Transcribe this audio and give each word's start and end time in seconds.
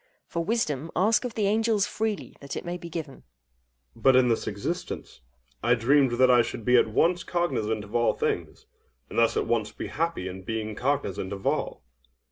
For 0.25 0.43
wisdom, 0.43 0.89
ask 0.95 1.25
of 1.25 1.35
the 1.35 1.45
angels 1.45 1.85
freely, 1.85 2.35
that 2.39 2.55
it 2.55 2.65
may 2.65 2.75
be 2.75 2.89
given! 2.89 3.17
OINOS. 3.17 3.23
But 3.97 4.15
in 4.15 4.29
this 4.29 4.47
existence, 4.47 5.21
I 5.61 5.75
dreamed 5.75 6.13
that 6.13 6.31
I 6.31 6.41
should 6.41 6.65
be 6.65 6.75
at 6.75 6.87
once 6.87 7.23
cognizant 7.23 7.83
of 7.83 7.93
all 7.93 8.13
things, 8.15 8.65
and 9.11 9.19
thus 9.19 9.37
at 9.37 9.45
once 9.45 9.71
be 9.71 9.89
happy 9.89 10.27
in 10.27 10.41
being 10.41 10.73
cognizant 10.73 11.31
of 11.31 11.45
all. 11.45 11.83